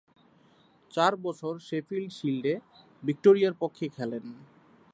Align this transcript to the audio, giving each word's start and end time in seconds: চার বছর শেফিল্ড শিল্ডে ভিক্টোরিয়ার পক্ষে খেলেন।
চার 0.91 1.13
বছর 1.17 1.53
শেফিল্ড 1.59 2.11
শিল্ডে 2.11 2.53
ভিক্টোরিয়ার 3.03 3.55
পক্ষে 3.59 3.85
খেলেন। 3.95 4.25